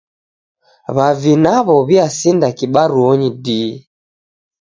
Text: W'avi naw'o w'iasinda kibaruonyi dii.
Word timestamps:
W'avi 0.95 1.33
naw'o 1.43 1.75
w'iasinda 1.87 2.47
kibaruonyi 2.57 3.29
dii. 3.45 3.71